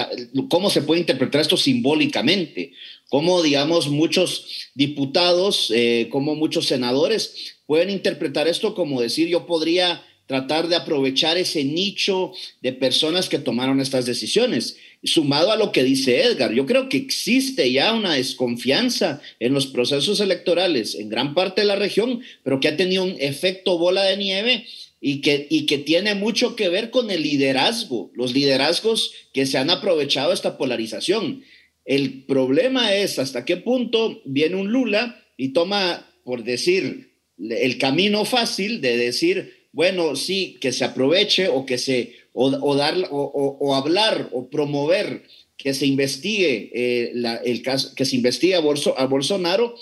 [0.49, 2.71] cómo se puede interpretar esto simbólicamente,
[3.09, 5.73] cómo, digamos, muchos diputados,
[6.09, 12.31] como muchos senadores pueden interpretar esto como decir, yo podría tratar de aprovechar ese nicho
[12.61, 16.97] de personas que tomaron estas decisiones sumado a lo que dice Edgar, yo creo que
[16.97, 22.59] existe ya una desconfianza en los procesos electorales en gran parte de la región, pero
[22.59, 24.65] que ha tenido un efecto bola de nieve
[25.01, 29.57] y que, y que tiene mucho que ver con el liderazgo, los liderazgos que se
[29.57, 31.43] han aprovechado esta polarización.
[31.83, 38.23] El problema es hasta qué punto viene un Lula y toma, por decir, el camino
[38.23, 44.29] fácil de decir, bueno, sí, que se aproveche o que se o, dar, o, hablar
[44.31, 45.23] o promover
[45.55, 47.13] que se investigue eh,
[47.45, 49.75] el caso, que se investigue a, a Bolsonaro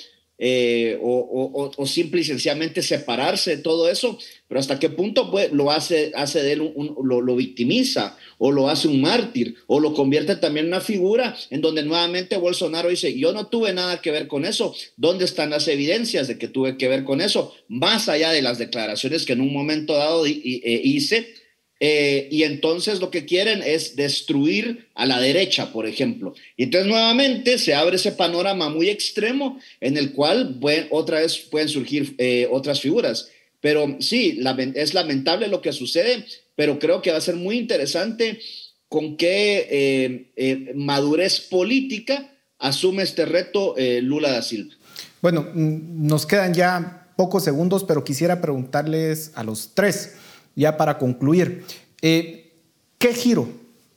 [0.44, 5.52] eh, o, o, simple y sencillamente separarse de todo eso, pero hasta qué punto pues,
[5.52, 9.80] lo hace, hace de él un, lo, lo, victimiza o lo hace un mártir o
[9.80, 14.02] lo convierte también en una figura en donde nuevamente Bolsonaro dice, yo no tuve nada
[14.02, 17.54] que ver con eso, ¿dónde están las evidencias de que tuve que ver con eso?
[17.68, 21.36] Más allá de las declaraciones que en un momento dado eh, hice
[21.84, 26.36] eh, y entonces lo que quieren es destruir a la derecha, por ejemplo.
[26.56, 30.60] Y entonces nuevamente se abre ese panorama muy extremo en el cual
[30.92, 33.30] otra vez pueden surgir eh, otras figuras.
[33.62, 34.40] Pero sí,
[34.76, 36.24] es lamentable lo que sucede,
[36.56, 38.40] pero creo que va a ser muy interesante
[38.88, 44.76] con qué eh, madurez política asume este reto Lula da Silva.
[45.20, 50.18] Bueno, mm, nos quedan ya pocos segundos, pero quisiera preguntarles a los tres
[50.56, 51.64] ya para concluir,
[52.02, 52.54] eh,
[52.98, 53.48] ¿qué giro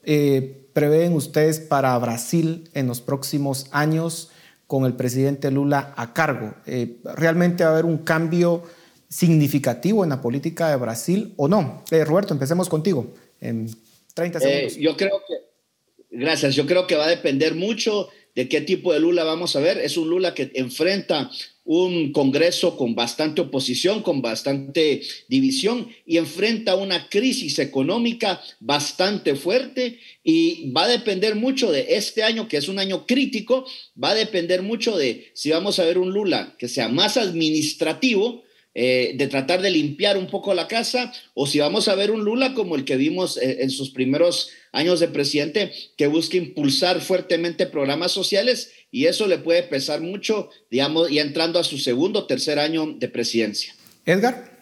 [0.02, 4.30] eh, prevén ustedes para Brasil en los próximos años
[4.66, 6.54] con el presidente Lula a cargo?
[6.66, 8.62] Eh, ¿Realmente va a haber un cambio
[9.08, 11.84] significativo en la política de Brasil o no?
[11.90, 13.68] Roberto, empecemos contigo en
[14.14, 14.76] 30 segundos.
[14.76, 19.00] yo creo que, gracias, yo creo que va a depender mucho de qué tipo de
[19.00, 19.78] Lula vamos a ver.
[19.78, 21.30] Es un Lula que enfrenta
[21.64, 29.98] un Congreso con bastante oposición, con bastante división y enfrenta una crisis económica bastante fuerte
[30.22, 33.66] y va a depender mucho de este año, que es un año crítico,
[34.02, 38.44] va a depender mucho de si vamos a ver un Lula que sea más administrativo,
[38.76, 42.24] eh, de tratar de limpiar un poco la casa, o si vamos a ver un
[42.24, 47.00] Lula como el que vimos eh, en sus primeros años de presidente, que busca impulsar
[47.00, 52.20] fuertemente programas sociales y eso le puede pesar mucho, digamos, y entrando a su segundo
[52.20, 53.76] o tercer año de presidencia.
[54.06, 54.52] Edgar.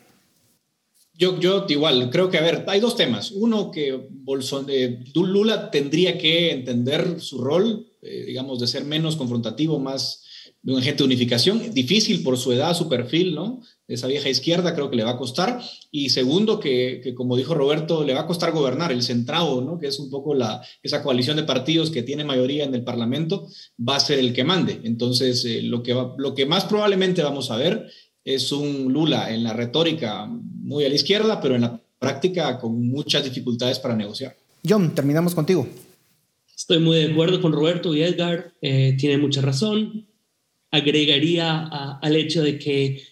[1.15, 3.31] Yo, yo igual, creo que, a ver, hay dos temas.
[3.31, 9.79] Uno, que Bolson, eh, Lula tendría que entender su rol, digamos, de ser menos confrontativo,
[9.79, 10.23] más
[10.65, 13.61] un agente de unificación, difícil por su edad, su perfil, ¿no?
[13.89, 15.61] Esa vieja izquierda creo que le va a costar.
[15.91, 19.79] Y segundo, que, como dijo Roberto, le va a costar gobernar el centrado, ¿no?
[19.79, 23.49] Que es un poco la, esa coalición de partidos que tiene mayoría en el Parlamento,
[23.87, 24.81] va a ser el que mande.
[24.85, 27.89] Entonces, eh, lo, que lo que más probablemente vamos a ver
[28.25, 32.87] es un Lula en la retórica muy a la izquierda, pero en la práctica con
[32.89, 34.37] muchas dificultades para negociar.
[34.67, 35.67] John, terminamos contigo.
[36.57, 40.07] Estoy muy de acuerdo con Roberto y Edgar, eh, tiene mucha razón.
[40.73, 41.69] Agregaría
[42.03, 43.03] al hecho de que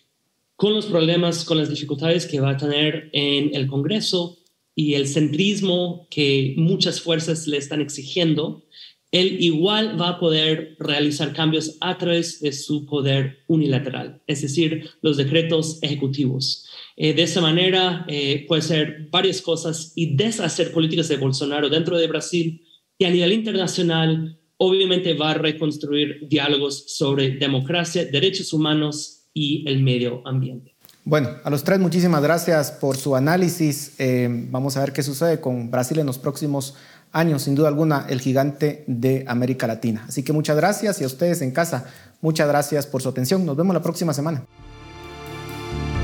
[0.57, 4.39] con los problemas, con las dificultades que va a tener en el Congreso
[4.75, 8.65] y el centrismo que muchas fuerzas le están exigiendo,
[9.13, 14.91] él igual va a poder realizar cambios a través de su poder unilateral, es decir,
[15.03, 16.67] los decretos ejecutivos.
[16.97, 21.99] Eh, de esa manera eh, puede ser varias cosas y deshacer políticas de Bolsonaro dentro
[21.99, 22.65] de Brasil
[22.99, 29.83] y a nivel internacional obviamente va a reconstruir diálogos sobre democracia, derechos humanos y el
[29.83, 30.77] medio ambiente.
[31.05, 33.95] Bueno, a los tres muchísimas gracias por su análisis.
[33.99, 36.75] Eh, vamos a ver qué sucede con Brasil en los próximos
[37.11, 40.05] años, sin duda alguna, el gigante de América Latina.
[40.07, 41.91] Así que muchas gracias y a ustedes en casa,
[42.21, 43.47] muchas gracias por su atención.
[43.47, 44.45] Nos vemos la próxima semana.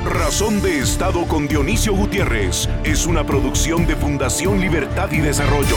[0.07, 5.77] Razón de Estado con Dionisio Gutiérrez es una producción de Fundación Libertad y Desarrollo.